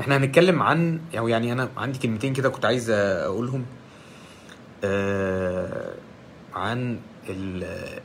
[0.00, 3.66] إحنا هنتكلم عن أو يعني أنا عندي كلمتين كده كنت عايز اقولهم
[4.84, 5.94] آه
[6.54, 8.00] عن ال-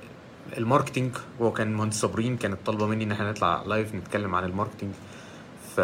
[0.58, 1.12] ال marketing.
[1.42, 4.94] هو كان مهندس صابرين كانت طالبة مني إن إحنا نطلع live نتكلم عن ال marketing.
[5.76, 5.79] ف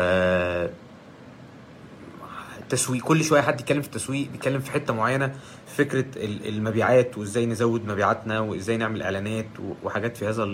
[2.60, 5.36] التسويق كل شوية حد يتكلم في التسويق بيتكلم في حتة معينة
[5.78, 9.46] فكرة ال- المبيعات وإزاي نزود مبيعاتنا وإزاي نعمل إعلانات
[9.84, 10.46] وحاجات في هذا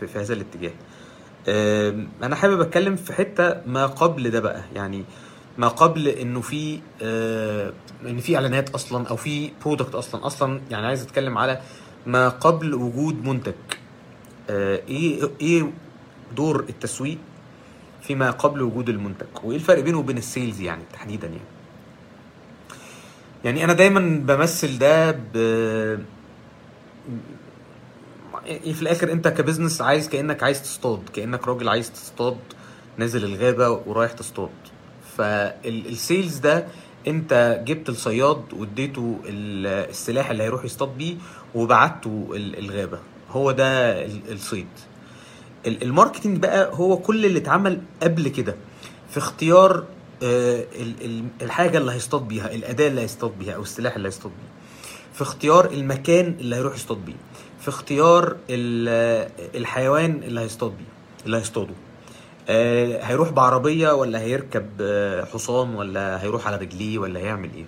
[0.00, 0.70] في, هذا الاتجاه.
[2.22, 4.62] أنا حابب أتكلم في حتة ما قبل ده بقى.
[4.74, 5.04] يعني
[5.58, 6.80] ما قبل إنه في
[8.06, 10.26] إن في إعلانات أصلا أو في product أصلا.
[10.26, 11.60] أصلا يعني عايز أتكلم على
[12.06, 13.52] ما قبل وجود منتج.
[14.50, 15.70] آه، إيه إيه
[16.36, 17.18] دور التسويق
[18.02, 21.40] فيما قبل وجود المنتج؟ وإيه الفرق بينه وبين ال sales يعني تحديدا يعني؟
[23.44, 25.36] يعني أنا دايما بمثل ده ب
[28.46, 32.36] في الآخر أنت ك business عايز كأنك عايز تصطاد كأنك راجل عايز تصطاد
[32.98, 34.48] نازل الغابة ورايح تصطاد.
[35.16, 36.66] فال sales ده
[37.06, 41.16] أنت جبت الصياد واديته ال- السلاح اللي هيروح يصطاد بيه
[41.54, 42.98] وبعته ال- الغابة.
[43.30, 44.66] هو ده ال- الصيد.
[45.66, 48.54] ال- ال marketing بقى هو كل اللي اتعمل قبل كده
[49.10, 49.84] في اختيار
[50.22, 54.32] آه، ال- ال- الحاجة اللي هيصطاد بيها الأداة اللي هيصطاد بيها أو السلاح اللي هيصطاد
[54.32, 54.48] بيه.
[55.14, 57.14] في اختيار المكان اللي هيروح يصطاد بيه.
[57.60, 60.84] في اختيار ال- الحيوان اللي هيصطاد بيه
[61.26, 61.74] اللي هيصطاده.
[62.48, 67.64] آه، هيروح بعربية ولا هيركب آه، حصان ولا هيروح على رجليه ولا هيعمل إيه؟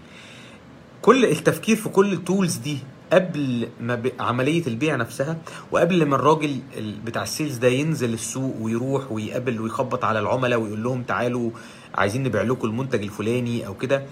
[1.02, 2.78] كل التفكير في كل ال tools دي
[3.12, 4.12] قبل ما ب...
[4.20, 5.36] عملية البيع نفسها
[5.72, 10.60] وقبل ما الراجل ال- بتاع ال sales ده ينزل السوق ويروح ويقابل ويخبط على العملاء
[10.60, 11.50] ويقول لهم تعالوا
[11.94, 14.02] عايزين نبيع لكم المنتج الفلاني أو كده.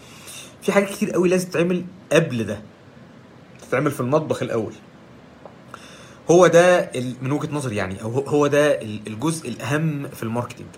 [0.62, 2.60] في حاجات كتير قوي لازم تتعمل قبل ده
[3.68, 4.72] تتعمل في المطبخ الأول.
[6.30, 6.90] هو ده
[7.22, 10.68] من وجهة نظري يعني أو هو- ده ال- الجزء الأهم في ال marketing.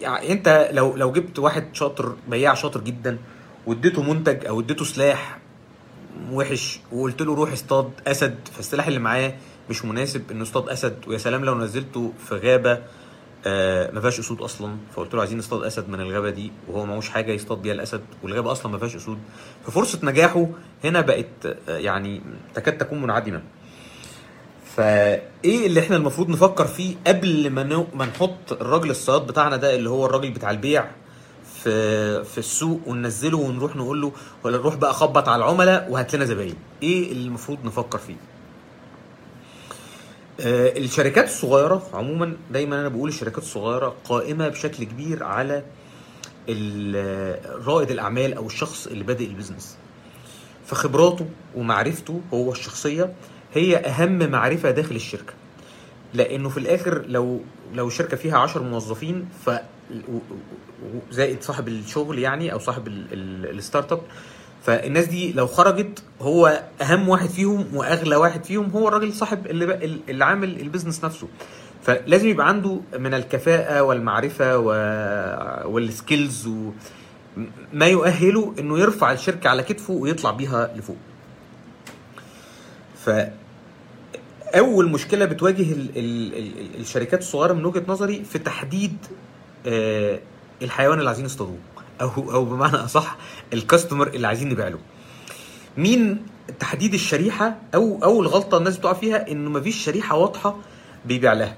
[0.00, 3.18] يعني أنت لو لو جبت واحد شاطر بياع شاطر جدا
[3.66, 5.38] واديته منتج أو اديته سلاح
[6.32, 9.34] وحش وقلت له روح اصطاد أسد فالسلاح اللي معاه
[9.70, 12.78] مش مناسب إنه يصطاد أسد ويا سلام لو نزلته في غابة
[13.46, 14.76] آه ما فيهاش أسود أصلا.
[14.96, 18.52] فقلت له عايزين نصطاد أسد من الغابة دي وهو معهوش حاجة يصطاد بيها الأسد والغابة
[18.52, 19.18] أصلا ما فيهاش أسود.
[19.66, 20.46] ففرصة نجاحه
[20.84, 21.26] هنا بقت
[21.68, 22.20] آه، يعني
[22.54, 23.42] تكاد تكون منعدمة.
[24.78, 27.86] فايه اللي إحنا المفروض نفكر فيه قبل ما نو...
[27.94, 30.90] ما نحط الراجل الصياد بتاعنا ده اللي هو الراجل بتاع البيع
[31.62, 34.12] في في السوق وننزله ونروح نقول له
[34.44, 36.54] ولا نروح بقى خبط على العملاء وهات لنا زباين.
[36.82, 38.16] إيه اللي المفروض نفكر فيه؟
[40.40, 45.62] آه، الشركات الصغيرة عموما دايما أنا بقول الشركات الصغيرة قائمة بشكل كبير على
[47.66, 49.76] رائد الأعمال أو الشخص اللي بادئ ال business.
[50.66, 53.12] فخبراته ومعرفته هو الشخصية
[53.54, 55.32] هي أهم معرفة داخل الشركة
[56.14, 57.40] لأنه في الآخر لو
[57.74, 59.50] لو شركة فيها 10 موظفين ف
[61.10, 64.00] زائد صاحب الشغل يعني أو صاحب ال- ال- ال startup
[64.62, 69.98] فالناس دي لو خرجت هو أهم واحد فيهم وأغلى واحد فيهم هو الراجل صاحب اللي
[70.08, 71.28] اللي عامل ال business نفسه
[71.82, 74.58] فلازم يبقى عنده من الكفاءة والمعرفة.
[75.66, 76.70] والسكيلز و...
[77.72, 80.96] ما يؤهله إنه يرفع الشركة على كتفه ويطلع بيها لفوق
[83.04, 83.10] ف
[84.54, 88.96] أول مشكلة بتواجه ال ال ال الشركات الصغيرة من وجهة نظري في تحديد
[89.66, 90.18] آه،
[90.62, 91.58] الحيوان اللي عايزين يصطادوه.
[92.00, 93.16] أو أو بمعنى أصح
[93.52, 94.78] الكاستمر اللي عايزين نبيع له.
[95.76, 96.26] مين
[96.60, 100.56] تحديد الشريحة؟ أو أول غلطة الناس بتقع فيها انه مفيش شريحة واضحة
[101.04, 101.56] بيبيع لها.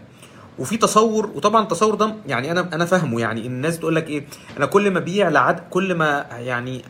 [0.59, 4.25] وفي تصور وطبعا التصور ده يعني أنا أنا فاهمه يعني الناس تقول لك إيه
[4.57, 6.83] أنا كل ما أبيع لعدد كل ما يعني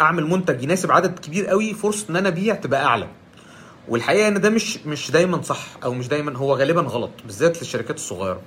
[0.00, 3.08] أعمل منتج يناسب عدد كبير قوي فرصة إن أنا أبيع تبقى أعلى.
[3.88, 7.96] والحقيقة إن ده مش مش دايما صح أو مش دايما هو غالبا غلط بالذات للشركات
[7.96, 8.40] الصغيرة.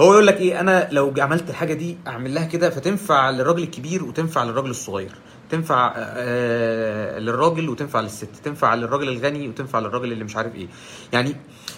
[0.00, 4.04] هو يقول لك إيه أنا لو عملت الحاجة دي أعمل لها كده فتنفع للراجل الكبير
[4.04, 5.12] وتنفع للراجل الصغير
[5.50, 10.66] تنفع آه للراجل وتنفع للست تنفع للراجل الغني وتنفع للراجل اللي مش عارف إيه.
[11.12, 11.36] يعني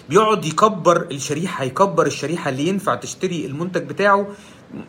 [0.09, 4.27] بيقعد يكبر الشريحة يكبر الشريحة اللي ينفع تشتري المنتج بتاعه.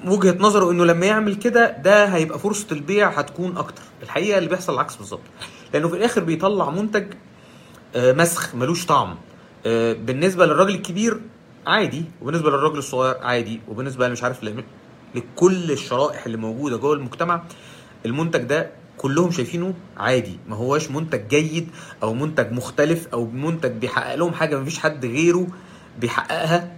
[0.07, 3.83] وجهة نظره إنه لما يعمل كده ده هيبقى فرصة البيع هتكون أكتر.
[4.03, 5.21] الحقيقة اللي بيحصل العكس بالظبط.
[5.75, 7.17] لأنه في الآخر بيطلع منتج آه،
[7.97, 9.17] مسخ ملوش طعم.
[9.67, 11.21] آه، بالنسبة للراجل الكبير
[11.67, 14.45] عادي وبالنسبة للراجل الصغير عادي وبالنسبة مش عارف
[15.15, 17.43] لكل الشرائح اللي موجودة جوه المجتمع
[18.07, 20.39] المنتج ده كلهم شايفينه عادي.
[20.49, 21.69] ما هواش منتج جيد
[22.03, 25.47] أو منتج مختلف أو منتج بيحقق لهم حاجة مفيش حد غيره
[26.01, 26.77] بيحققها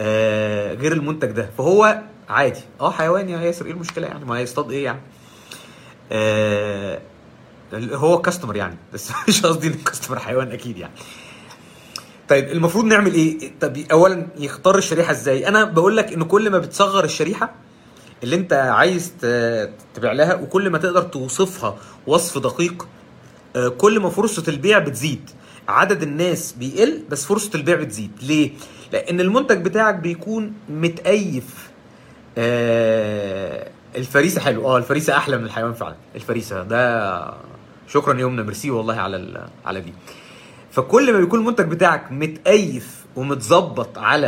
[0.00, 1.50] آه غير المنتج ده.
[1.58, 2.60] فهو عادي.
[2.80, 5.00] آه حيوان يا ياسر إيه المشكلة يعني؟ ما هيصطاد إيه يعني؟
[6.12, 7.00] آه
[7.74, 8.76] هو كاستمر يعني.
[8.92, 10.94] بس مش قصدي ان الكاستمر حيوان أكيد يعني.
[12.28, 16.58] طيب المفروض نعمل إيه؟ طب اولا يختار الشريحة إزاي؟ أنا بقول لك ان كل ما
[16.58, 17.54] بتصغر الشريحة
[18.22, 19.12] اللي أنت عايز
[19.94, 21.76] تبيع لها وكل ما تقدر توصفها
[22.06, 22.88] وصف دقيق
[23.56, 25.30] آه، كل ما فرصة البيع بتزيد.
[25.68, 28.10] عدد الناس بيقل بس فرصة البيع بتزيد.
[28.22, 28.50] ليه؟
[28.92, 31.70] لأن المنتج بتاعك بيكون متأيف
[32.38, 34.66] آه الفريسة حلو.
[34.68, 35.96] آه الفريسة أحلى من الحيوان فعلا.
[36.14, 37.18] الفريسة ده
[37.88, 39.92] شكرا يا يمنى ميرسي والله على على دي.
[40.70, 44.26] فكل ما بيكون المنتج بتاعك متأيف ومتظبط على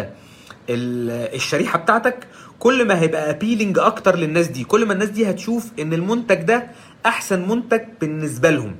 [0.70, 2.26] ال- الشريحة بتاعتك
[2.58, 4.64] كل ما هيبقى appealing أكتر للناس دي.
[4.64, 6.66] كل ما الناس دي هتشوف إن المنتج ده
[7.06, 8.76] أحسن منتج بالنسبة لهم.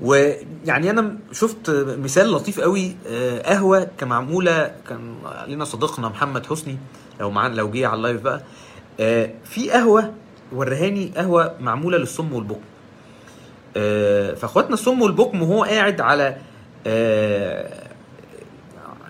[0.00, 5.14] ويعني أنا شفت مثال لطيف قوي آه، قهوة كان معموله كان
[5.48, 6.78] لنا صديقنا محمد حسني
[7.20, 8.42] لو معانا لو جه على ال live بقى.
[9.00, 10.12] آه، في قهوة
[10.52, 12.71] وراني قهوة معمولة للصم والبكم آه،
[14.34, 16.36] فاخواتنا الصم والبكم وهو قاعد على
[16.86, 17.82] آه،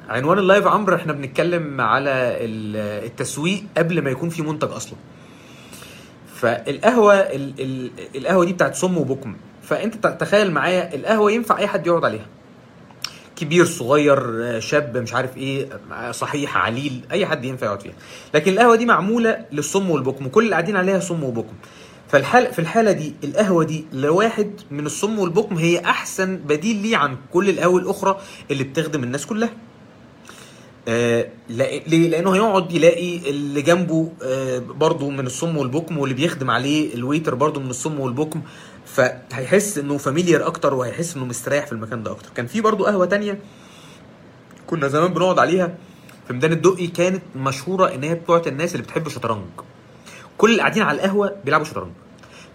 [0.09, 2.11] عنوان ال live عمرو إحنا بنتكلم على
[2.45, 4.95] ال- التسويق قبل ما يكون في منتج أصلا.
[6.35, 9.37] فالقهوة ال ال القهوة دي بتاعت صم وبكم.
[9.63, 12.27] فانت تخيل معايا القهوة ينفع اي حد يقعد عليها.
[13.37, 17.95] كبير صغير آه، شاب مش عارف إيه آه، صحيح عليل اي حد ينفع يقعد فيها.
[18.35, 21.55] لكن القهوة دي معمولة للصم والبكم كل اللي قاعدين عليها صم وبكم.
[22.13, 27.17] فالحال في الحالة دي القهوة دي لواحد من الصم والبكم هي أحسن بديل ليه عن
[27.33, 28.21] كل القهوه الأخرى
[28.51, 29.51] اللي بتخدم الناس كلها.
[30.89, 36.95] آه، ليه؟ لأنه هيقعد يلاقي اللي جنبه آه، برضه من الصم والبكم واللي بيخدم عليه
[36.95, 38.43] ال waiter برضه من الصم والبكم.
[38.87, 42.31] فهيحس إنه familiar أكتر وهيحس إنه مستريح في المكان ده أكتر.
[42.35, 43.39] كان في برضه قهوة تانية
[44.67, 45.75] كنا زمان بنقعد عليها
[46.27, 49.45] في ميدان الدقي كانت مشهورة إن هي بتاعت الناس اللي بتحب الشطرنج.
[50.39, 51.93] كل اللي قاعدين على القهوة بيلعبوا شطرنج.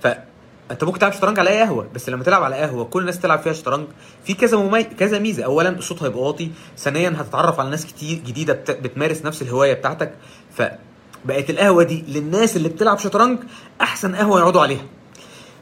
[0.02, 3.40] فانت ممكن تلعب شطرنج على اي قهوة بس لما تلعب على قهوة كل الناس تلعب
[3.40, 3.88] فيها شطرنج
[4.26, 4.84] في كذا ممي...
[4.84, 5.44] كذا ميزة.
[5.44, 8.72] اولا الصوت هيبقى واطي ثانيا هتتعرف على ناس كتير جديدة بت...
[8.72, 10.14] بتمارس نفس الهواية بتاعتك.
[10.54, 13.40] فبقت القهوة دي للناس اللي بتلعب شطرنج
[13.82, 14.86] أحسن قهوة يقعدوا عليها.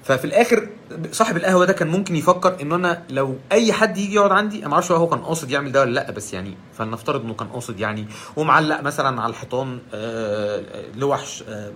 [0.05, 0.67] ففي الآخر
[1.11, 4.67] صاحب القهوة ده كان ممكن يفكر إن أنا لو أي حد يجي يقعد عندي أنا
[4.67, 7.79] ما أعرفش هو كان قاصد يعمل ده ولا لأ بس يعني فلنفترض إنه كان قاصد
[7.79, 10.61] يعني ومعلق مثلا على الحيطان آه،
[10.95, 11.71] لوح ش- آه،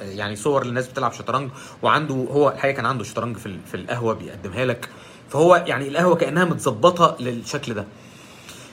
[0.00, 1.50] يعني صور للناس بتلعب شطرنج
[1.82, 4.88] وعنده هو الحقيقة كان عنده شطرنج في في القهوة بيقدمها لك
[5.30, 7.84] فهو يعني القهوة كأنها متظبطة للشكل ده.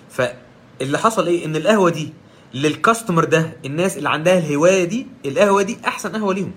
[0.09, 2.13] فاللي حصل إيه؟ إن القهوة دي
[2.53, 6.51] لل customer ده الناس اللي عندها الهواية دي القهوة دي أحسن قهوة ليهم.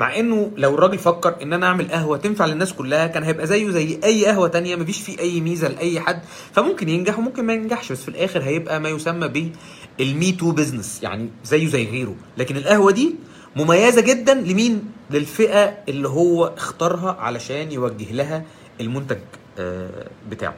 [0.00, 3.70] مع إنه لو الراجل فكر إن أنا أعمل قهوة تنفع للناس كلها كان هيبقى زيه
[3.70, 6.22] زي أي قهوة تانية مفيش فيه أي ميزة لأي حد
[6.52, 9.52] فممكن ينجح وممكن ما ينجحش بس في الآخر هيبقى ما يسمى
[9.98, 12.14] بال me too business يعني زيه زي غيره.
[12.38, 13.14] لكن القهوة دي
[13.56, 18.44] مميزة جدا لمين؟ للفئة اللي هو اختارها علشان يوجه لها
[18.80, 19.18] المنتج
[19.58, 20.54] آه، بتاعه.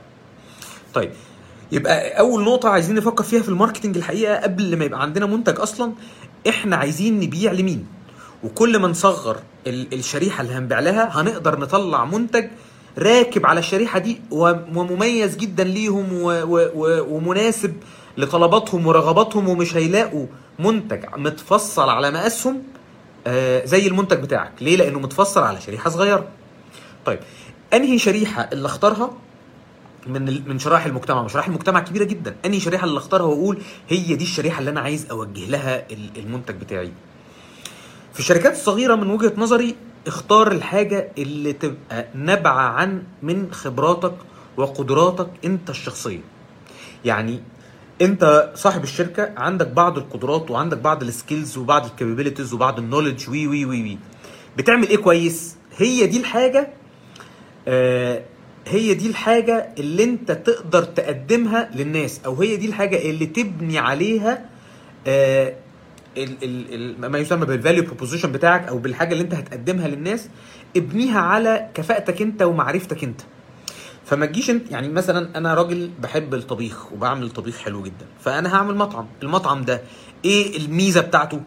[0.94, 1.10] طيب
[1.72, 5.92] يبقى أول نقطة عايزين نفكر فيها في الماركتنج الحقيقة قبل ما يبقى عندنا منتج أصلا
[6.48, 7.86] إحنا عايزين نبيع لمين؟
[8.44, 9.36] وكل ما نصغر
[9.66, 12.48] ال- الشريحة اللي هنبيع لها هنقدر نطلع منتج
[12.98, 16.08] راكب على الشريحة دي ومميز جدا ليهم
[17.12, 17.74] ومناسب
[18.18, 20.26] لطلباتهم ورغباتهم ومش هيلاقوا
[20.58, 22.62] منتج متفصل على مقاسهم
[23.26, 24.52] آه، زي المنتج بتاعك.
[24.60, 26.28] ليه؟ لأنه متفصل على شريحة صغيرة.
[27.06, 27.18] طيب
[27.74, 29.10] أنهي شريحة اللي اختارها؟
[30.06, 31.26] من من شرائح المجتمع.
[31.26, 32.36] شرائح المجتمع كبيرة جدا.
[32.44, 33.58] أنهي شريحة اللي اختارها وأقول
[33.88, 36.92] هي دي الشريحة اللي أنا عايز أوجه لها ال- المنتج بتاعي؟
[38.18, 39.74] في الشركات الصغيره من وجهة نظري
[40.06, 44.14] اختار الحاجة اللي تبقى نابعة عن من خبراتك
[44.56, 46.20] وقدراتك انت الشخصية.
[47.04, 47.40] يعني
[48.02, 52.84] انت صاحب الشركة عندك بعض القدرات وعندك بعض ال skills وبعض ال capabilities وبعض ال
[52.84, 53.98] knowledge وي وي وي وي.
[54.56, 56.68] بتعمل إيه كويس؟ هي دي الحاجة
[57.68, 58.22] آه،
[58.66, 64.44] هي دي الحاجة اللي انت تقدر تقدمها للناس أو هي دي الحاجة اللي تبني عليها
[65.06, 65.54] آه،
[66.22, 70.28] ال ال ال ما يسمى بال value proposition بتاعك أو بالحاجة اللي أنت هتقدمها للناس
[70.76, 73.20] ابنيها على كفاءتك أنت ومعرفتك أنت.
[74.04, 78.74] فما تجيش أنت يعني مثلا أنا راجل بحب الطبيخ وبعمل طبيخ حلو جدا فأنا هعمل
[78.76, 79.06] مطعم.
[79.22, 79.80] المطعم ده
[80.24, 81.40] إيه الميزة بتاعته؟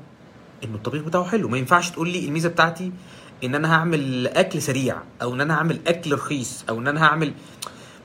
[0.64, 1.48] إنه الطبيخ بتاعه حلو.
[1.50, 2.92] ما ينفعش تقول لي الميزة بتاعتي
[3.44, 7.34] إن أنا هعمل أكل سريع أو إن أنا هعمل أكل رخيص أو إن أنا هعمل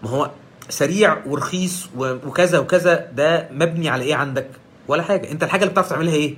[0.03, 0.31] ما هو
[0.69, 4.49] سريع ورخيص وكذا وكذا ده مبني على إيه عندك؟
[4.89, 5.31] ولا حاجة.
[5.33, 6.35] أنت الحاجة اللي بتعرف تعملها إيه؟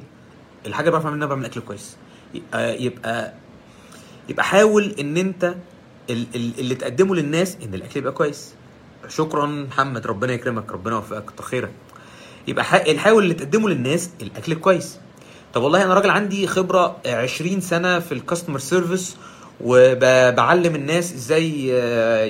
[0.66, 1.96] الحاجة اللي بعرف أعملها بعمل أكل كويس.
[2.34, 3.32] يبقى يبقى
[4.28, 5.54] يبقى حاول إن أنت
[6.10, 8.54] ال- ال- اللي تقدمه للناس إن الأكل يبقى كويس.
[9.08, 11.70] شكرا محمد ربنا يكرمك ربنا يوفقك كتر خيرك.
[12.48, 12.64] يبقى
[12.98, 14.98] حاول اللي تقدمه للناس الأكل كويس.
[15.54, 19.16] طب والله أنا راجل عندي خبرة 20 سنة في ال customer service
[19.60, 22.24] وبعلم الناس إزاي آه،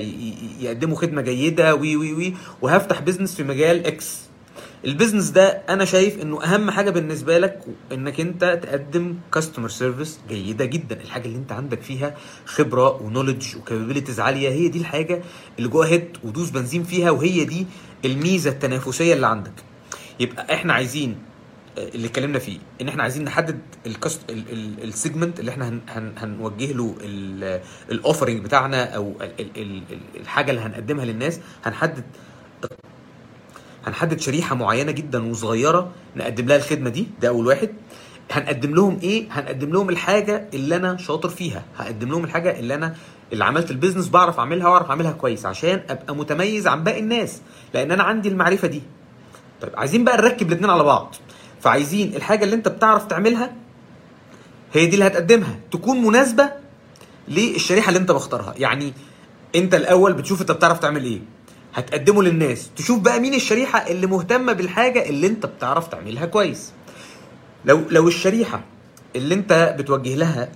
[0.59, 4.17] يقدموا خدمة جيدة وي وي وي وهفتح business في مجال X
[4.85, 10.19] ال business ده أنا شايف إنه أهم حاجة بالنسبة لك إنك أنت تقدم customer service
[10.29, 11.01] جيدة جدا.
[11.01, 14.49] الحاجة اللي أنت عندك فيها خبرة و knowledge و capabilities عالية.
[14.49, 15.21] هي دي الحاجة
[15.57, 17.65] اللي go ahead ودوس بنزين فيها وهي دي
[18.05, 19.51] الميزة التنافسية اللي عندك.
[20.19, 21.15] يبقى إحنا عايزين
[21.77, 24.21] اللي اتكلمنا فيه إن إحنا عايزين نحدد ال customer
[24.83, 26.95] segment اللي إحنا هن هن هنوجه له
[27.91, 31.39] ال offering بتاعنا أو ال ال ال الحاجة اللي هنقدمها للناس.
[31.63, 32.03] هنحدد
[33.85, 37.69] هنحدد شريحة معينة جدا وصغيرة نقدم لها الخدمة دي ده أول واحد.
[38.31, 41.63] هنقدم لهم إيه؟ هنقدم لهم الحاجة اللي أنا شاطر فيها.
[41.77, 42.95] هقدم لهم الحاجة اللي أنا
[43.33, 47.41] اللي عملت البيزنس بعرف أعملها وأعرف أعملها كويس عشان أبقى متميز عن باقي الناس
[47.73, 48.81] لأن أنا عندي المعرفة دي.
[49.61, 51.15] طيب عايزين بقى نركب الاثنين على بعض.
[51.61, 53.51] فعايزين الحاجة اللي أنت بتعرف تعملها
[54.73, 56.49] هي دي اللي هتقدمها تكون مناسبة
[57.27, 58.93] للشريحة اللي أنت مختارها يعني
[59.55, 61.19] أنت الأول بتشوف أنت بتعرف تعمل إيه.
[61.73, 62.69] هتقدمه للناس.
[62.75, 66.71] تشوف بقى مين الشريحة اللي مهتمة بالحاجة اللي انت بتعرف تعملها كويس.
[67.65, 68.61] لو لو الشريحة
[69.15, 70.49] اللي انت بتوجه لها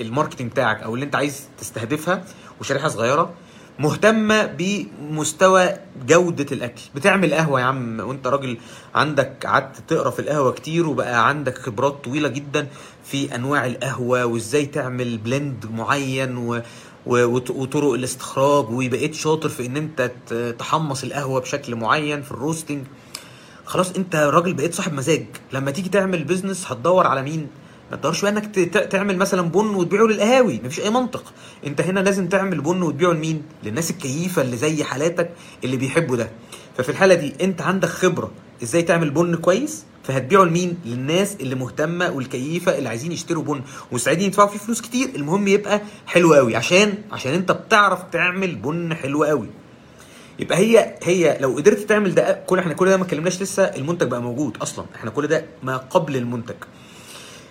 [0.00, 2.24] الماركتنج بتاعك أو اللي انت عايز تستهدفها
[2.60, 3.32] وشريحة صغيرة
[3.78, 5.68] مهتمة بمستوى
[6.06, 6.82] جودة الأكل.
[6.94, 8.58] بتعمل قهوة يا عم وانت راجل
[8.94, 12.66] عندك قعدت تقرا في القهوة كتير وبقى عندك خبرات طويلة جدا
[13.04, 16.62] في أنواع القهوة وإزاي تعمل blend معين و
[17.06, 20.10] وطرق الاستخراج وبقيت شاطر في إن أنت
[20.58, 22.84] تحمص القهوة بشكل معين في ال roasting.
[23.64, 25.26] خلاص أنت راجل بقيت صاحب مزاج.
[25.52, 27.46] لما تيجي تعمل business هتدور على مين؟
[27.90, 28.54] ما تدورش بقى إنك
[28.90, 30.60] تعمل مثلا بن وتبيعه للقهاوي.
[30.64, 31.32] مفيش أي منطق.
[31.66, 35.30] أنت هنا لازم تعمل بن وتبيعه لمين؟ للناس الكيفة اللي زي حالاتك
[35.64, 36.30] اللي بيحبوا ده.
[36.76, 38.30] ففي الحالة دي أنت عندك خبرة
[38.62, 43.60] إزاي تعمل بن كويس؟ فهتبيعه لمين؟ للناس اللي مهتمة والكيفة اللي عايزين يشتروا بن.
[43.92, 46.56] ومستعدين يدفعوا فيه فلوس كتير المهم يبقى حلو قوي.
[46.56, 49.46] عشان عشان انت بتعرف تعمل بن حلو قوي.
[50.38, 54.06] يبقى هي هي لو قدرت تعمل ده كل إحنا كل ده ما اتكلمناش لسه المنتج
[54.06, 54.84] بقى موجود أصلا.
[54.94, 56.54] إحنا كل ده ما قبل المنتج.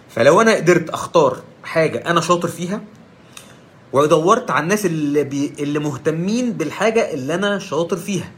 [0.10, 2.82] فلو أنا قدرت أختار حاجة أنا شاطر فيها
[3.94, 8.32] ودورت على الناس اللي بي اللي مهتمين بالحاجة اللي أنا شاطر فيها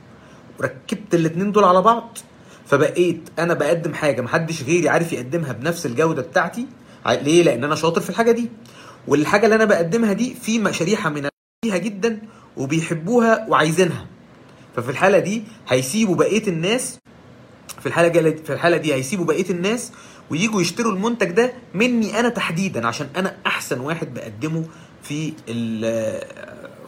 [0.60, 2.18] وركبت الاتنين دول على بعض
[2.66, 6.68] فبقيت أنا بقدم حاجة محدش غيري عارف يقدمها بنفس الجودة بتاعتي.
[7.08, 8.50] ليه؟ لأن أنا شاطر في الحاجة دي.
[9.08, 11.30] والحاجة اللي أنا بقدمها دي في شريحه من
[11.66, 12.22] فيها جدا
[12.58, 14.06] وبيحبوها وعايزينها.
[14.76, 16.98] ففي الحالة دي هيسيبوا بقية الناس
[17.80, 19.92] في الحالة في الحالة دي هيسيبوا بقية الناس
[20.30, 24.66] ويجوا يشتروا المنتج ده مني أنا تحديدا عشان أنا أحسن واحد بقدمه
[25.04, 25.34] في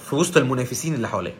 [0.09, 1.33] في وسط المنافسين اللي حواليا.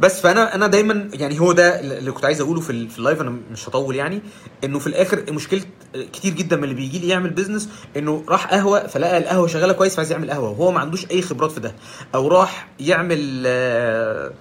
[0.00, 3.36] بس فانا أنا دايما يعني هو ده اللي كنت عايز اقوله في, ال live أنا
[3.52, 4.22] مش هطول يعني
[4.64, 5.62] انه في الآخر مشكله
[6.12, 9.94] كتير جدا من اللي بيجي لي يعمل business انه راح قهوة فلقى القهوة شغالة كويس
[9.94, 11.74] فعايز يعمل قهوة وهو ما عندوش أي خبرات في ده
[12.14, 14.32] أو راح يعمل آه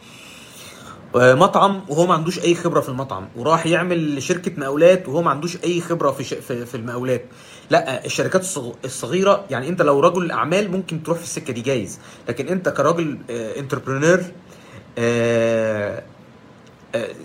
[1.16, 5.58] مطعم وهو ما عندوش أي خبرة في المطعم وراح يعمل شركة مقاولات وهو ما عندوش
[5.64, 7.26] أي خبرة في في, في المقاولات.
[7.70, 8.46] لا الشركات
[8.86, 13.18] الصغيرة يعني انت لو رجل أعمال ممكن تروح في السكة دي جايز لكن انت كراجل
[13.30, 14.24] entrepreneur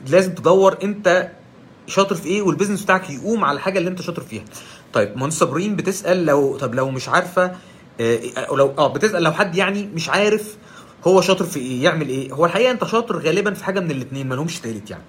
[0.07, 1.31] لازم تدور انت
[1.87, 4.45] شاطر في إيه وال business بتاعك يقوم على الحاجة اللي انت شاطر فيها.
[4.93, 7.53] طيب مهندس صابرين بتسأل لو طب لو مش عارفة
[8.37, 10.57] أو لو آه بتسأل لو حد يعني مش عارف
[11.07, 12.33] هو شاطر في إيه يعمل إيه.
[12.33, 15.03] هو الحقيقة انت شاطر غالبا في حاجة من الاثنين ما لهمش تالت يعني.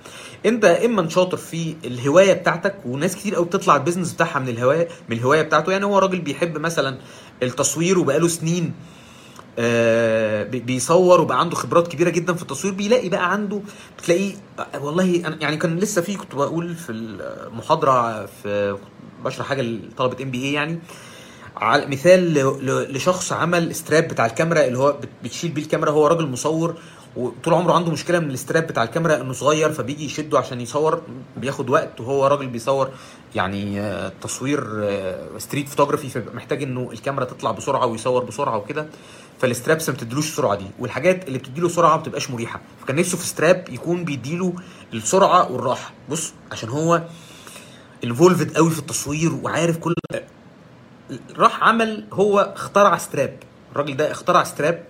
[0.45, 4.87] انت إما شاطر في الهواية بتاعتك وناس كتير قوي بتطلع ال business بتاعها من الهواية
[5.09, 5.71] من الهواية بتاعته.
[5.71, 6.97] يعني هو راجل بيحب مثلا
[7.43, 8.71] التصوير وبقاله سنين آه
[10.59, 13.61] بيصور وبقى عنده خبرات كبيرة جدا في التصوير بيلاقي بقى عنده
[13.97, 14.33] بتلاقيه
[14.79, 18.77] والله أنا يعني كان لسه في كنت بقول في المحاضرة في
[19.25, 20.79] بشرح حاجة لطلبة إم بي اي يعني
[21.57, 22.33] على مثال
[22.95, 26.75] لشخص عمل ستراب بتاع الكاميرا اللي هو بتشيل بيه الكاميرا هو راجل مصور
[27.15, 31.01] وطول عمره عنده مشكلة من الاستراب بتاع الكاميرا إنه صغير فبيجي يشده عشان يصور
[31.37, 32.89] بياخد وقت وهو راجل بيصور
[33.35, 33.81] يعني
[34.21, 34.63] تصوير
[35.37, 38.87] street photography فمحتاج إنه الكاميرا تطلع بسرعة ويصور بسرعة وكده.
[39.41, 42.61] فال straps ما بتديلوش السرعة دي والحاجات اللي بتديله سرعة ما بتبقاش مريحة.
[42.81, 44.53] فكان نفسه في strap يكون بيديله
[44.93, 45.93] السرعة والراحة.
[46.09, 47.01] بص عشان هو
[48.03, 49.93] involved قوي في التصوير وعارف كل
[51.37, 53.37] راح عمل هو اخترع strap.
[53.71, 54.83] الراجل ده اخترع strap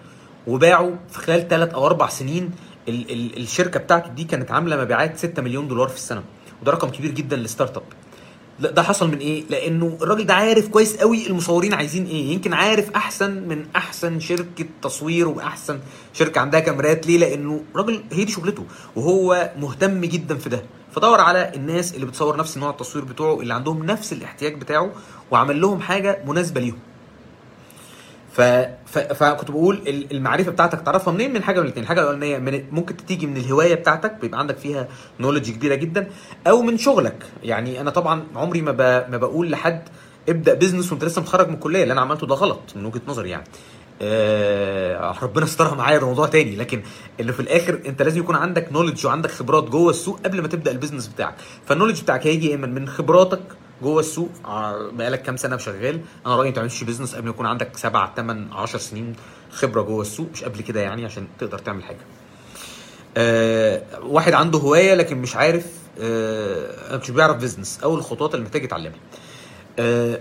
[0.48, 2.52] وباعه في خلال ثلاث أو أربع سنين.
[2.88, 6.24] ال ال الشركة بتاعته دي كانت عاملة مبيعات 6 مليون دولار في السنة.
[6.62, 7.84] وده رقم كبير جدا لل startup
[8.70, 12.90] ده حصل من إيه؟ لأنه الراجل ده عارف كويس قوي المصورين عايزين إيه، يمكن عارف
[12.96, 15.80] أحسن من أحسن شركة تصوير وأحسن
[16.14, 18.66] شركة عندها كاميرات ليه؟ لأنه راجل هي دي شغلته
[18.96, 23.54] وهو مهتم جدا في ده، فدور على الناس اللي بتصور نفس نوع التصوير بتوعه اللي
[23.54, 24.92] عندهم نفس الاحتياج بتاعه
[25.32, 26.80] وعمل لهم حاجة مناسبة ليهم.
[28.34, 28.42] ف...
[28.86, 29.00] ف...
[29.00, 32.64] فكنت بقول ال- المعرفة بتاعتك تعرفها منين؟ من حاجة من الاثنين الحاجة الاولانيه من...
[32.72, 34.88] ممكن تيجي من الهواية بتاعتك بيبقى عندك فيها
[35.20, 36.08] knowledge كبيرة جدا
[36.48, 37.24] أو من شغلك.
[37.44, 38.82] يعني أنا طبعا عمري ما ب...
[39.12, 39.82] ما بقول لحد
[40.30, 41.84] ابدأ business وأنت لسه متخرج من الكلية.
[41.84, 43.44] اللي أنا عملته ده غلط من وجهة نظري يعني.
[44.02, 46.56] آه ربنا استرها معايا ده موضوع تاني.
[46.56, 46.82] لكن
[47.20, 50.72] اللي في الآخر أنت لازم يكون عندك knowledge وعندك خبرات جوه السوق قبل ما تبدأ
[50.72, 51.36] ال business بتاعك.
[51.66, 53.42] فال knowledge بتاعك هيجي اما من خبراتك
[53.82, 57.46] جوه السوق ع- بقالك كام سنة شغال أنا رأيي ما تعملش business قبل ما يكون
[57.46, 59.16] عندك 7 8 10 سنين
[59.52, 61.98] خبرة جوه السوق مش قبل كده يعني عشان تقدر تعمل حاجة.
[63.18, 65.66] آه واحد عنده هواية لكن مش عارف
[66.02, 69.00] آه مش بيعرف بيزنس أو الخطوات اللي محتاج يتعلمها.
[69.80, 70.20] آه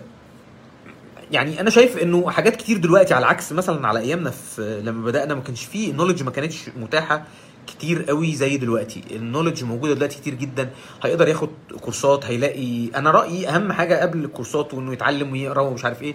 [1.30, 5.34] يعني أنا شايف إنه حاجات كتير دلوقتي على عكس مثلا على أيامنا في لما بدأنا
[5.34, 7.24] ما كانش فيه النولج ما كانتش متاحة.
[7.66, 9.02] كتير قوي زي دلوقتي.
[9.10, 10.70] النولج موجودة دلوقتي كتير جدا.
[11.02, 11.48] هيقدر ياخد
[11.80, 16.14] كورسات هيلاقي أنا رأيي أهم حاجة قبل الكورسات وإنه يتعلم ويقرأ ومش عارف إيه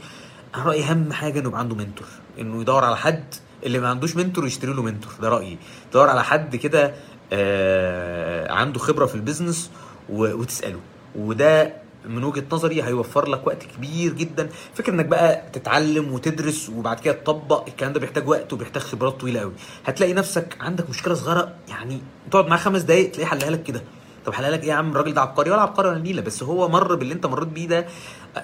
[0.56, 2.08] أنا رأيي أهم حاجة إنه يبقى عنده منتور
[2.40, 3.24] إنه يدور على حد
[3.64, 5.58] اللي ما عندوش mentor يشتري له mentor ده رأيي.
[5.94, 6.94] دور على حد كده
[7.34, 9.72] آه عنده خبرة في ال business
[10.10, 10.80] وتسأله.
[11.16, 11.74] وده
[12.08, 14.50] من وجهة نظري هيوفر لك وقت كبير جدا.
[14.74, 19.40] فكر إنك بقى تتعلم وتدرس وبعد كده تطبق الكلام ده بيحتاج وقت وبيحتاج خبرات طويلة
[19.40, 19.54] قوي
[19.86, 23.82] هتلاقي نفسك عندك مشكلة صغيرة يعني تقعد معاه خمس دقايق تلاقيه حلها لك كده.
[24.26, 26.22] طب حلها لك إيه يا عم؟ الراجل ده عبقري ولا عبقري ولا نيلة.
[26.22, 27.86] بس هو مر باللي أنت مريت بيه ده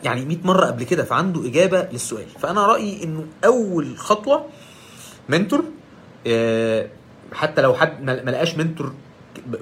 [0.03, 2.25] يعني 100 مرة قبل كده فعنده إجابة للسؤال.
[2.39, 4.45] فأنا رأيي إنه أول خطوة
[5.29, 5.63] mentor
[6.27, 6.87] آه،
[7.33, 8.93] حتى لو حد ما لقاش mentor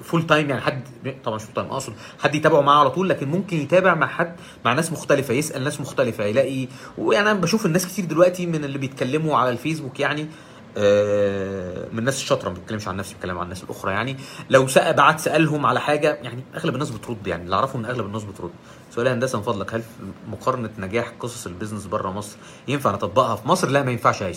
[0.02, 0.82] full time يعني حد
[1.24, 4.36] طبعا مش full time أقصد حد يتابعه معاه على طول لكن ممكن يتابع مع حد
[4.64, 6.68] مع ناس مختلفة يسأل ناس مختلفة يلاقي
[6.98, 10.28] ويعني أنا بشوف الناس كتير دلوقتي من اللي بيتكلموا على الفيسبوك يعني
[10.76, 14.16] آه، من الناس الشاطرة ما بتكلمش عن نفسي بتكلم عن الناس الأخرى يعني.
[14.50, 18.06] لو سأل بعت سألهم على حاجة يعني أغلب الناس بترد يعني اللي أعرفه إن أغلب
[18.06, 18.50] الناس بترد.
[18.90, 19.82] سؤال هندسة من فضلك هل
[20.28, 22.36] مقارنة نجاح قصص ال business بره مصر
[22.68, 24.34] ينفع نطبقها في مصر؟ لا ما ينفعش يا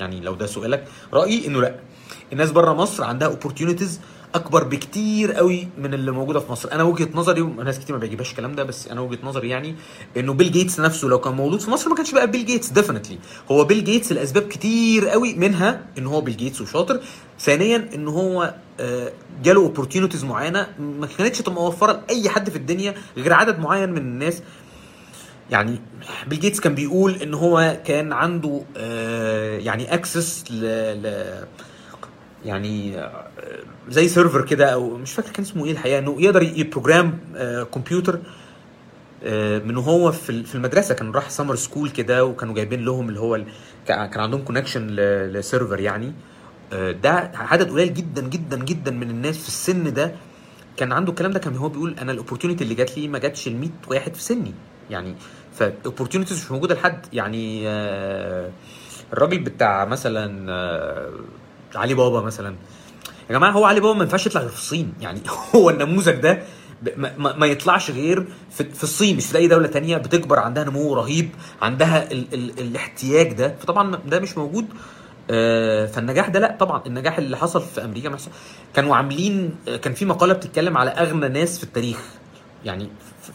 [0.00, 1.74] يعني لو ده سؤالك رأيي إنه لا.
[2.32, 4.00] الناس بره مصر عندها opportunities
[4.34, 6.72] أكبر بكتير قوي من اللي موجودة في مصر.
[6.72, 9.74] أنا وجهة نظري وناس كتير ما بيعجبهاش الكلام ده بس أنا وجهة نظري يعني
[10.16, 13.18] إنه بيل جيتس نفسه لو كان مولود في مصر ما كانش بقى بيل جيتس definitely
[13.50, 17.00] هو بيل جيتس لأسباب كتير قوي منها إن هو بيل جيتس وشاطر.
[17.40, 19.12] ثانيا إن هو آه،
[19.42, 24.42] جاله opportunities معينة ما كانتش موفرة لأي حد في الدنيا غير عدد معين من الناس.
[25.50, 25.80] يعني
[26.26, 30.64] بيل جيتس كان بيقول إن هو كان عنده آه، يعني access ل,
[31.02, 31.34] ل
[32.44, 33.26] يعني آه،
[33.88, 37.62] زي server كده أو مش فاكر كان اسمه إيه الحقيقة إنه يقدر ي program آه،
[37.62, 38.18] كمبيوتر
[39.24, 40.94] آه، من هو في ال- في المدرسة.
[40.94, 43.40] كان راح summer school كده وكانوا جايبين لهم اللي هو
[43.86, 44.86] كان عندهم connection
[45.32, 46.12] ل server يعني.
[46.72, 50.12] آه، ده عدد قليل جدا جدا جدا من الناس في السن ده.
[50.76, 53.48] كان عنده الكلام ده كان هو بيقول أنا ال opportunity اللي جات لي ما جاتش
[53.48, 54.54] ل 100 واحد في سني
[54.90, 55.14] يعني.
[55.54, 57.68] فال opportunities مش موجودة لحد يعني
[59.12, 60.52] الراجل بتاع مثلا
[61.74, 62.54] علي بابا مثلا.
[63.28, 64.92] يا جماعة هو علي بابا ما ينفعش يطلع غير في الصين.
[65.00, 65.20] يعني
[65.54, 66.42] هو النموذج ده
[66.96, 69.16] ما, ما- يطلعش غير في, في الصين.
[69.16, 71.30] مش في اي دولة تانية بتكبر عندها نمو رهيب
[71.62, 73.54] عندها ال ال الاحتياج ده.
[73.60, 74.66] فطبعا ده مش موجود.
[75.30, 78.30] آه، فالنجاح ده لا طبعا النجاح اللي حصل في أمريكا ما حصل-
[78.74, 81.98] كانوا عاملين كان في مقالة بتتكلم على أغنى ناس في التاريخ.
[82.64, 82.88] يعني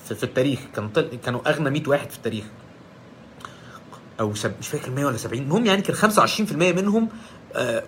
[0.07, 0.59] في, في التاريخ.
[0.75, 2.43] كان طل- كانوا أغنى 100 واحد في التاريخ.
[4.19, 4.51] أو سب...
[4.59, 7.09] مش فاكر 100 ولا 70 المهم يعني كان 25% منهم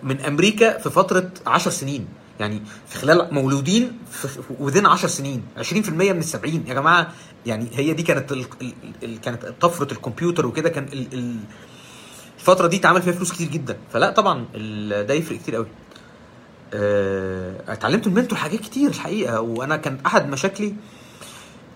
[0.02, 2.08] من أمريكا في فترة 10 سنين.
[2.40, 3.98] يعني في خلال مولودين
[4.60, 5.42] وذين 10 سنين.
[5.58, 7.12] 20% من ال 70 يا جماعة
[7.46, 8.44] يعني هي دي كانت ال...
[8.62, 8.72] ال...
[9.02, 9.20] ال...
[9.20, 10.68] كانت طفرة الكمبيوتر وكده.
[10.68, 11.14] كان ال...
[11.14, 11.36] ال...
[12.38, 13.76] الفترة دي اتعمل فيها فلوس كتير جدا.
[13.92, 14.44] فلا طبعا.
[15.08, 15.66] ده يفرق كتير قوي.
[16.74, 19.40] آه، اتعلمت من mentor حاجات كتير الحقيقة.
[19.40, 20.74] وأنا كان أحد مشاكلي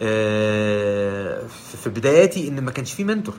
[0.03, 1.41] آه،
[1.83, 3.39] في- بداياتي إن ما كانش في mentor و-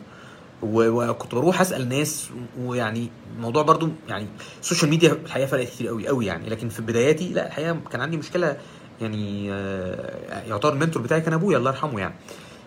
[0.63, 4.27] وكنت بروح أسأل ناس ويعني الموضوع برضو يعني
[4.61, 6.49] ال social media الحقيقة فرقت كتير قوي قوي يعني.
[6.49, 8.57] لكن في بداياتي لا الحقيقة كان عندي مشكلة
[9.01, 12.13] يعني آه، يعتبر ال mentor بتاعي كان أبويا الله يرحمه يعني.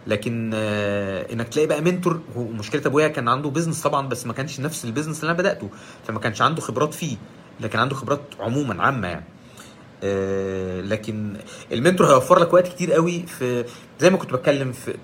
[0.07, 4.61] لكن آه، إنك تلاقي بقى mentor مشكلة أبويا كان عنده business طبعا بس ما كانش
[4.61, 5.68] نفس ال business اللي أنا بدأته.
[6.07, 7.16] فما كانش عنده خبرات فيه
[7.61, 9.24] لكن عنده خبرات عموما عامة يعني.
[10.04, 11.37] آه، لكن
[11.72, 13.64] ال mentor هيوفر لك وقت كتير قوي في
[14.00, 14.94] زي ما كنت بتكلم في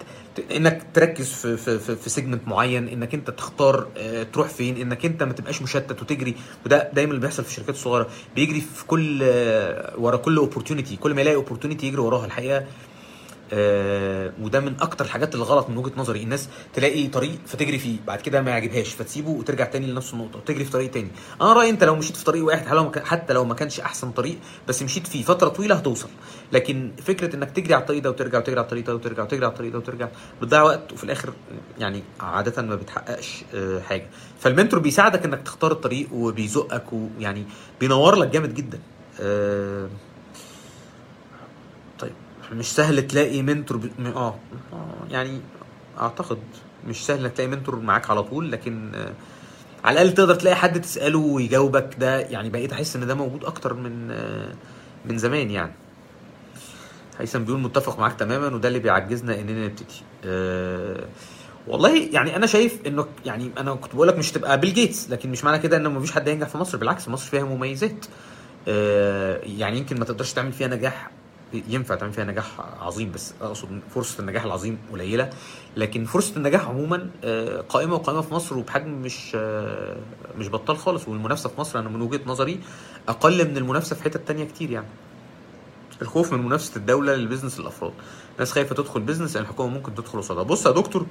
[0.57, 5.05] إنك تركز في في في, في segment معين إنك أنت تختار آه، تروح فين إنك
[5.05, 6.35] أنت ما تبقاش مشتت وتجري.
[6.67, 8.07] وده دايما اللي بيحصل في الشركات الصغيرة.
[8.37, 12.27] بيجري في كل آه، ورا كل opportunity كل ما يلاقي opportunity يجري وراها.
[12.27, 12.65] الحقيقة
[13.53, 16.23] آه وده من أكتر الحاجات اللي غلط من وجهة نظري.
[16.23, 20.39] الناس تلاقي طريق فتجري فيه بعد كده ما يعجبهاش فتسيبه وترجع تاني لنفس النقطة.
[20.39, 21.09] وتجري في طريق تاني.
[21.41, 24.83] أنا رأيي أنت لو مشيت في طريق واحد حتى لو ما كانش أحسن طريق بس
[24.83, 26.09] مشيت فيه فترة طويلة هتوصل.
[26.53, 29.53] لكن فكرة إنك تجري على الطريق ده وترجع وتجري على الطريق ده وترجع وتجري على
[29.53, 30.09] الطريق ده وترجع
[30.43, 31.33] بتضيع وقت وفي الآخر
[31.79, 34.07] يعني عادة ما بتحققش آه، حاجة.
[34.41, 37.45] فالمنتور بيساعدك إنك تختار الطريق وبيزقك ويعني
[37.81, 38.79] بينور لك جامد جدا.
[39.21, 39.89] آه،
[42.53, 43.91] مش سهل تلاقي منتور ب...
[44.17, 44.35] آه.
[45.11, 45.41] يعني
[46.01, 46.39] أعتقد
[46.87, 49.13] مش سهل تلاقي منتور معاك على طول لكن آه،
[49.85, 51.97] على الأقل تقدر تلاقي حد تسأله ويجاوبك.
[51.99, 54.53] ده يعني بقيت أحس إن ده موجود أكتر من آه،
[55.05, 55.73] من زمان يعني.
[57.19, 60.03] هيثم بيقول متفق معاك تماما وده اللي بيعجزنا إننا نبتدي.
[60.25, 61.05] أه
[61.69, 65.31] والله يعني أنا شايف إنه يعني أنا كنت بقول لك مش تبقى بيل جيتس لكن
[65.31, 68.07] مش معنى كده إن مفيش حد هينجح في مصر بالعكس مصر فيها مميزات.
[68.69, 71.11] أه يعني يمكن ما تقدرش تعمل فيها نجاح
[71.69, 75.31] ينفع تعمل فيها نجاح عظيم بس أقصد فرصة النجاح العظيم قليلة.
[75.77, 79.97] لكن فرصة النجاح عموما آه، قائمة وقائمة في مصر وبحجم مش آه،
[80.39, 81.09] مش بطال خالص.
[81.09, 82.61] والمنافسة في مصر أنا من وجهة نظري
[83.09, 84.87] أقل من المنافسة في حتت تانية كتير يعني.
[86.03, 87.93] الخوف من منافسة الدولة لل business الأفراد.
[88.39, 90.43] ناس خايفة تدخل business لأن الحكومة ممكن تدخل قصادها.
[90.43, 91.07] بص يا دكتور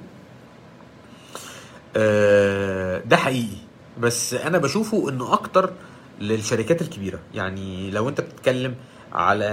[1.96, 3.56] آه، ده حقيقي.
[4.00, 5.72] بس أنا بشوفه إنه أكتر
[6.20, 7.18] للشركات الكبيرة.
[7.34, 8.74] يعني لو أنت بتتكلم
[9.12, 9.44] على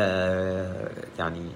[1.19, 1.49] يعني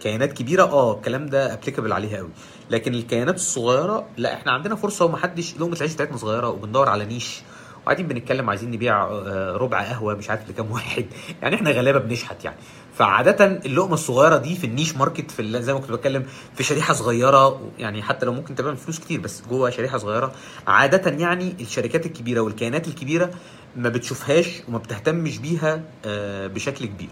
[0.00, 2.30] كيانات كبيرة آه الكلام ده applicable عليها قوي.
[2.70, 7.40] لكن الكيانات الصغيرة لا إحنا عندنا فرصة ومحدش، لقمة العيش بتاعتنا صغيرة وبندور على niche.
[7.82, 11.06] وقاعدين بنتكلم عايزين نبيع آه، ربع قهوة مش عارف لكام واحد.
[11.42, 12.56] يعني إحنا غلابه بنشحت يعني.
[12.98, 17.60] فعادة اللقمة الصغيرة دي في النيش ماركت في زي ما كنت بتكلم في شريحة صغيرة
[17.78, 20.32] يعني حتى لو ممكن تعمل فلوس كتير بس جوه شريحة صغيرة.
[20.66, 23.30] عادة يعني الشركات الكبيرة والكيانات الكبيرة
[23.76, 27.10] ما بتشوفهاش وما بتهتمش بيها آه، بشكل كبير.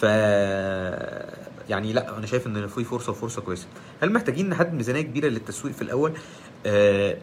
[0.00, 0.02] ف
[1.68, 3.66] يعني لا أنا شايف إن في فرصة وفرصة كويسة.
[4.02, 6.12] هل محتاجين نحدد ميزانية كبيرة للتسويق في الأول؟
[6.66, 7.16] آه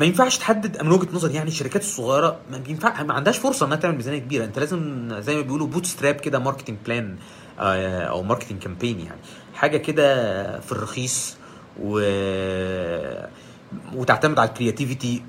[0.00, 3.76] ما ينفعش تحدد من وجهة نظري يعني الشركات الصغيرة ما بينفع ما عندهاش فرصة إنها
[3.76, 4.44] تعمل ميزانية كبيرة.
[4.44, 7.16] أنت لازم زي ما بيقولوا bootstrap كده marketing plan
[7.58, 9.20] أو marketing campaign يعني.
[9.54, 11.36] حاجة كده في الرخيص
[11.82, 11.98] و
[13.94, 15.22] وتعتمد على ال creativity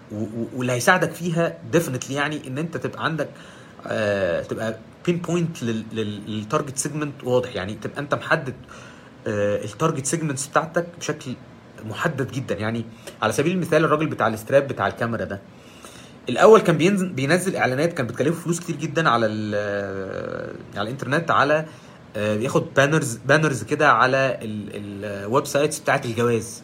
[0.55, 3.29] واللي هيساعدك فيها definitely يعني إن أنت تبقى عندك
[3.87, 7.55] آه تبقى pinpoint لل target segment واضح.
[7.55, 8.55] يعني تبقى أنت محدد
[9.27, 11.33] آه ال target segments بتاعتك بشكل
[11.85, 12.55] محدد جدا.
[12.55, 12.85] يعني
[13.21, 15.41] على سبيل المثال الراجل بتاع ال strap بتاع الكاميرا ده
[16.29, 21.65] الأول كان بينزل بينزل إعلانات كان بتكلفه فلوس كتير جدا على ال- على الإنترنت على
[22.17, 26.63] آه، بياخد banners banners كده على ال websites بتاعت الجواز.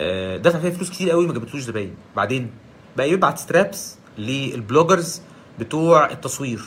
[0.00, 1.94] آه، دفع فيها فلوس كتير قوي ما جابتلوش زباين.
[2.16, 2.50] بعدين
[2.96, 5.22] بقى يبعت straps لل bloggers
[5.58, 6.60] بتوع التصوير.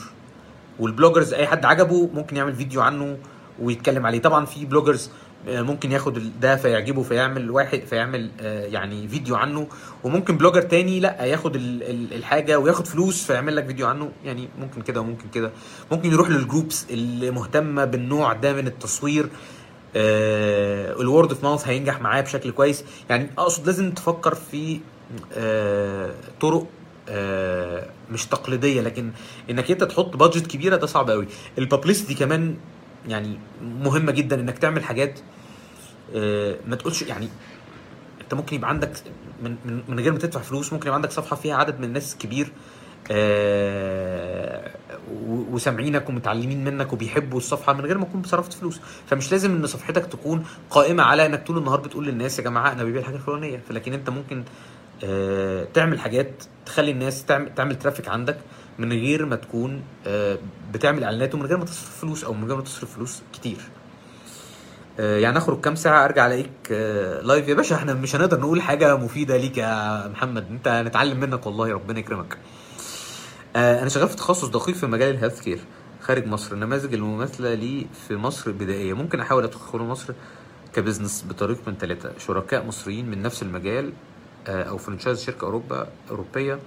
[0.78, 3.18] وال bloggers أي حد عجبه ممكن يعمل فيديو عنه
[3.60, 4.20] ويتكلم عليه.
[4.22, 5.12] طبعا في bloggers آه،
[5.46, 9.66] ممكن ياخد ده فيعجبه فيعمل واحد فيعمل آه، يعني فيديو عنه.
[10.04, 14.10] وممكن blogger تاني لا ياخد ال- ال- الحاجة وياخد فلوس فيعمل لك فيديو عنه.
[14.24, 15.50] يعني ممكن كده وممكن كده.
[15.92, 19.28] ممكن يروح لل groups اللي مهتمة بالنوع ده من التصوير.
[21.00, 22.84] ال word of mouth هينجح معاه بشكل كويس.
[23.10, 24.80] يعني أقصد لازم تفكر في
[25.36, 26.66] آه، طرق
[27.08, 29.10] آه، مش تقليدية لكن
[29.50, 31.26] إنك أنت تحط بادجت كبيرة ده صعب قوي
[31.58, 32.56] الببليستي كمان
[33.08, 35.20] يعني مهمة جدا إنك تعمل حاجات
[36.14, 37.28] آه، ما تقولش يعني
[38.20, 38.90] أنت ممكن يبقى عندك
[39.42, 39.56] من
[39.88, 42.52] من, غير ما تدفع فلوس ممكن يبقى عندك صفحة فيها عدد من الناس كبير
[43.10, 44.70] آه،
[45.28, 48.80] وسامعينك ومتعلمين منك وبيحبوا الصفحة من غير ما تكون صرفت فلوس.
[49.06, 52.84] فمش لازم إن صفحتك تكون قائمة على إنك طول النهار بتقول للناس يا جماعة أنا
[52.84, 53.60] ببيع الحاجة الفلانية.
[53.68, 54.44] فلكن أنت ممكن
[55.04, 58.38] آه، تعمل حاجات تخلي الناس تعمل تعمل traffic عندك.
[58.82, 60.38] من غير ما تكون آه،
[60.72, 63.58] بتعمل إعلانات ومن غير ما تصرف فلوس أو من غير ما تصرف فلوس كتير.
[65.00, 68.62] آه، يعني اخرج كام ساعة أرجع ألاقيك آه، live يا باشا إحنا مش هنقدر نقول
[68.62, 70.46] حاجة مفيدة ليك يا محمد.
[70.50, 72.38] أنت هنتعلم منك والله ربنا يكرمك.
[73.56, 75.58] آه، أنا شغال في تخصص دقيق في مجال ال healthcare
[76.00, 76.54] خارج مصر.
[76.54, 78.92] النماذج المماثلة لي في مصر بدائية.
[78.92, 80.14] ممكن أحاول أدخل مصر
[80.72, 83.92] ك business بطريق من ثلاثة شركاء مصريين من نفس المجال
[84.48, 86.58] آه، أو franchise شركة أوروبا أوروبية.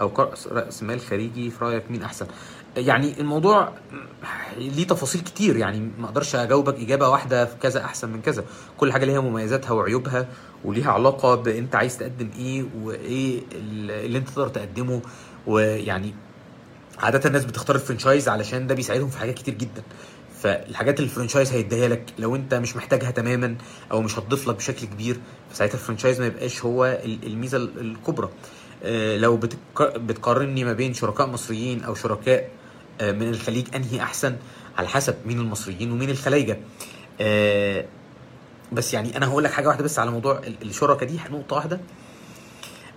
[0.00, 0.12] أو
[0.50, 2.26] رأس مال خارجي في رأيك مين أحسن؟
[2.76, 3.72] يعني الموضوع
[4.58, 8.44] ليه تفاصيل كتير يعني ما أقدرش أجاوبك إجابة واحدة في كذا أحسن من كذا.
[8.76, 10.28] كل حاجة ليها مميزاتها وعيوبها
[10.64, 15.00] وليها علاقة بأنت عايز تقدم إيه وإيه اللي أنت تقدر تقدمه.
[15.46, 16.14] ويعني
[16.98, 19.82] عادة الناس بتختار ال franchise علشان ده بيساعدهم في حاجات كتير جدا.
[20.42, 23.56] فالحاجات اللي الفرنشايز هيديها لك لو أنت مش محتاجها تماما
[23.92, 28.28] أو مش هتضيف لك بشكل كبير فساعتها الفرنشايز ما يبقاش هو ال- الميزة ال- الكبرى.
[29.16, 32.48] لو بتك- بتقارني ما بين شركاء مصريين أو شركاء
[33.00, 34.36] آه، من الخليج أنهي أحسن؟
[34.78, 36.58] على حسب مين المصريين ومين الخلايجه
[37.20, 37.84] آه
[38.72, 41.80] بس يعني أنا هقول لك حاجة واحدة بس على موضوع ال- الشركة دي نقطة واحدة.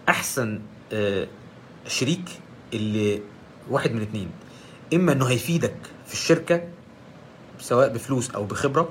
[0.09, 0.59] أحسن
[0.93, 1.27] آه
[1.87, 2.29] شريك
[2.73, 3.21] اللي
[3.69, 4.31] واحد من اتنين
[4.93, 5.75] إما إنه هيفيدك
[6.07, 6.61] في الشركة
[7.59, 8.89] سواء بفلوس أو بخبرة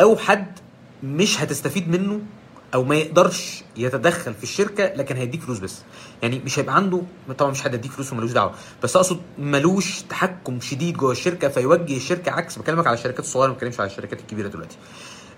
[0.00, 0.58] أو حد
[1.02, 2.20] مش هتستفيد منه
[2.74, 5.78] أو ما يقدرش يتدخل في الشركة لكن هيديك فلوس بس.
[6.22, 7.02] يعني مش هيبقى عنده
[7.38, 8.52] طبعا مش حد يديك فلوس وملوش دعوة.
[8.82, 13.54] بس أقصد ملوش تحكم شديد جوه الشركة فيوجه الشركة عكس بكلمك على الشركات الصغيرة ما
[13.54, 14.76] بتكلمش على الشركات الكبيرة دلوقتي.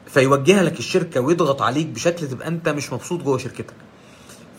[0.07, 3.75] فيوجهها لك الشركة ويضغط عليك بشكل تبقى أنت مش مبسوط جوه شركتك.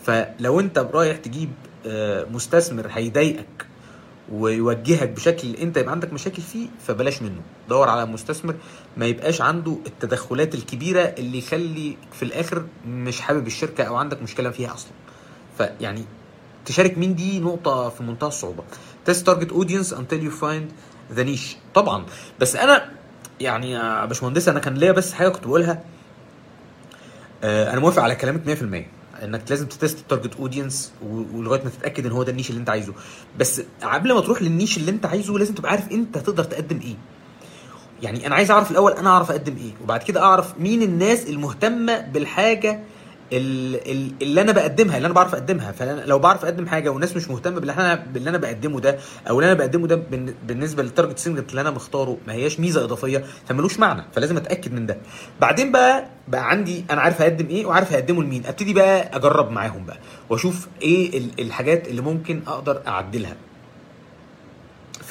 [0.05, 1.51] فلو أنت رايح تجيب
[1.85, 3.67] آه، مستثمر هيضايقك
[4.31, 7.41] ويوجهك بشكل انت يبقى عندك مشاكل فيه فبلاش منه.
[7.69, 8.55] دور على مستثمر
[8.97, 14.49] ما يبقاش عنده التدخلات الكبيرة اللي يخلي في الآخر مش حابب الشركة أو عندك مشكلة
[14.49, 14.91] فيها أصلا.
[15.57, 16.05] فيعني
[16.65, 18.63] تشارك مين؟ دي نقطة في منتهى الصعوبة.
[19.05, 20.71] test target audience until you find
[21.11, 22.05] the niche طبعا.
[22.39, 22.91] بس أنا
[23.39, 25.83] يعني يا باشمهندس أنا كان ليا بس حاجة كنت بقولها.
[27.43, 28.85] آه، أنا موافق على كلامك 100%
[29.23, 30.91] انك لازم ت test ال target audience
[31.33, 32.93] ولغاية ما تتأكد ان هو ده ال niche اللي انت عايزه.
[33.39, 36.79] بس قبل ما تروح لل niche اللي انت عايزه لازم تبقى عارف انت تقدر تقدم
[36.81, 36.95] إيه.
[38.01, 41.99] يعني أنا عايز اعرف الأول أنا اعرف أقدم إيه وبعد كده اعرف مين الناس المهتمة
[41.99, 42.83] بالحاجة ال- ال-
[43.33, 45.71] اللي أنا بقدمها اللي أنا بعرف أقدمها.
[45.71, 48.97] فأنا لو بعرف أقدم حاجة والناس مش مهتمة باللي أنا باللي أنا بقدمه ده
[49.29, 52.59] أو اللي أنا بقدمه ده بالن- بالنسبة لل target segment اللي أنا مختاره ما هياش
[52.59, 54.03] ميزة إضافية فملوش معنى.
[54.13, 54.97] فلازم أتأكد من ده.
[55.41, 58.45] بعدين بقى بقى عندي أنا عارف اقدم إيه وعارف اقدمه لمين.
[58.45, 59.97] أبتدي بقى أجرب معاهم بقى
[60.29, 63.35] وأشوف إيه ال- الحاجات اللي ممكن أقدر أعدلها.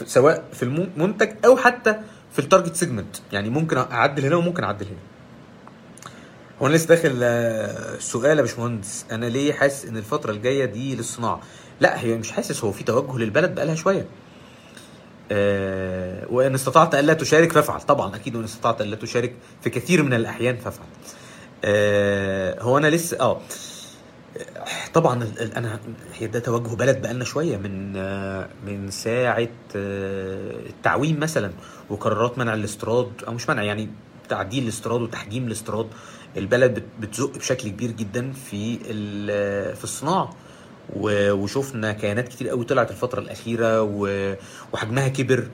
[0.06, 1.96] سواء في المنتج أو حتى
[2.32, 4.96] في ال target segment يعني ممكن أعدل هنا وممكن أعدل هنا.
[6.64, 9.06] هو أنا لسه داخل آه، سؤال يا باشمهندس.
[9.12, 11.40] أنا ليه حاسس ان الفترة الجاية دي للصناعة؟
[11.80, 14.06] لا هي مش حاسس هو في توجه للبلد بقالها شوية.
[15.32, 17.80] آه وان استطعت الا تشارك فافعل.
[17.80, 20.86] طبعا أكيد وان استطعت الا تشارك في كثير من الأحيان فافعل.
[21.64, 23.40] آه هو أنا لسه آه
[24.94, 25.80] طبعا أنا
[26.14, 31.50] هي ده توجه بلد بقالنا شوية من آه، من ساعة آه، التعويم مثلا
[31.90, 33.88] وقرارات منع الاستيراد أو مش منع يعني
[34.28, 35.86] تعديل الاستيراد وتحجيم الاستيراد.
[36.36, 38.78] البلد بت- بتزق بشكل كبير جدا في
[39.74, 40.30] في الصناعة.
[40.96, 43.82] وشفنا كيانات كتير قوي طلعت الفترة الأخيرة
[44.72, 45.48] وحجمها كبر.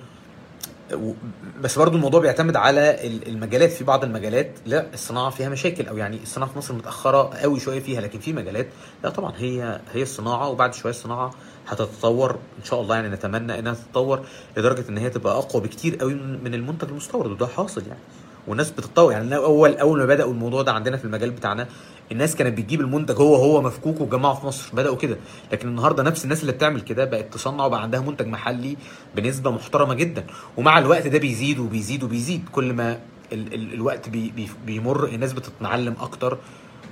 [1.61, 3.71] بس برضو الموضوع بيعتمد على ال- المجالات.
[3.73, 7.81] في بعض المجالات لا الصناعة فيها مشاكل أو يعني الصناعة في مصر متأخرة قوي شوية
[7.81, 8.67] فيها لكن في مجالات
[9.05, 9.33] لا طبعا.
[9.37, 11.31] هي هي الصناعة وبعد شوية الصناعة
[11.69, 12.31] هتتطور.
[12.31, 14.21] إن شاء الله يعني نتمنى إنها تتطور
[14.57, 18.01] لدرجة إن هي تبقى أقوى بكتير قوي من المنتج المستورد وده حاصل يعني.
[18.47, 21.69] والناس بتتطور يعني اول أول ما بدأوا الموضوع ده عندنا في المجال بتاعنا
[22.13, 25.17] الناس كانت بتجيب المنتج هو هو مفكوك وتجمعه في مصر بدأوا كده.
[25.53, 28.77] لكن النهارده نفس الناس اللي بتعمل كده بقت تصنع وبقى عندها منتج محلي
[29.17, 30.25] بنسبة محترمة جدا.
[30.57, 32.49] ومع الوقت ده بيزيد وبيزيد وبيزيد.
[32.53, 32.99] كل ما
[33.33, 36.39] ال ال الوقت بي بي بيمر الناس بتتعلم أكتر.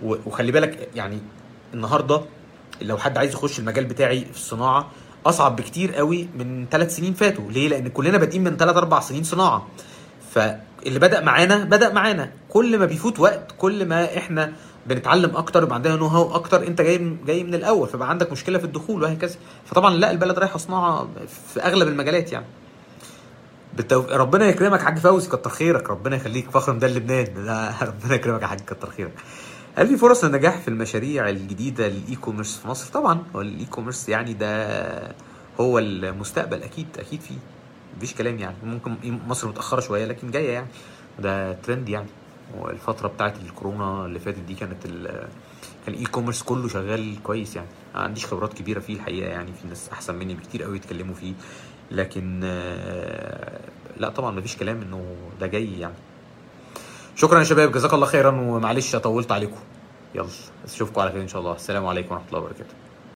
[0.02, 1.18] وخلي بالك يعني
[1.74, 2.20] النهارده
[2.82, 4.90] لو حد عايز يخش المجال بتاعي في الصناعة
[5.26, 7.50] أصعب بكتير قوي من ثلاث سنين فاتوا.
[7.50, 9.66] ليه؟ لأن كلنا بادئين من ثلاث أربع سنين صناعة.
[10.84, 12.30] فاللي بدأ معانا بدأ معانا.
[12.48, 14.52] كل ما بيفوت وقت كل ما إحنا
[14.86, 18.64] بنتعلم أكتر يبقى عندنا know-how أكتر أنت جاي جاي من الأول فبقى عندك مشكلة في
[18.64, 19.36] الدخول وهكذا.
[19.66, 21.08] فطبعا لا البلد رايحة صناعة
[21.54, 22.46] في أغلب المجالات يعني.
[23.76, 24.04] بالتو...
[24.10, 25.90] ربنا يكرمك حاج فوزي كتر خيرك.
[25.90, 27.26] ربنا يخليك فخر ده لبنان.
[27.46, 29.12] لا ربنا يكرمك يا حاج كتر خيرك.
[29.76, 34.08] هل في فرص للنجاح في المشاريع الجديدة لل e-commerce في مصر؟ طبعا هو ال e-commerce
[34.08, 35.14] يعني ده
[35.60, 37.38] هو المستقبل أكيد أكيد فيه
[37.98, 38.56] مفيش كلام يعني.
[38.64, 38.96] ممكن
[39.28, 40.66] مصر متأخرة شوية لكن جاية يعني.
[41.18, 42.08] ده ترند يعني.
[42.58, 44.87] والفترة بتاعت الكورونا اللي فاتت دي كانت.
[45.87, 47.68] كان ال e-commerce كله شغال كويس يعني.
[47.94, 49.52] ما عنديش خبرات كبيرة فيه الحقيقة يعني.
[49.62, 51.32] في ناس أحسن مني بكتير قوي يتكلموا فيه.
[51.90, 53.61] لكن آه،
[53.96, 55.94] لا طبعا مفيش كلام إنه ده جاي يعني.
[57.16, 57.72] شكرا يا شباب.
[57.72, 58.30] جزاك الله خيرا.
[58.30, 59.58] ومعلش طولت عليكم.
[60.14, 60.28] يلا
[60.64, 61.54] أشوفكم على خير إن شاء الله.
[61.54, 62.88] السلام عليكم ورحمة الله وبركاته.